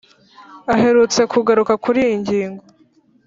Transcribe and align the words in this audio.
aherutse 0.73 1.21
kugaruka 1.31 1.73
kuri 1.83 1.99
iyi 2.05 2.17
ngingo, 2.21 2.63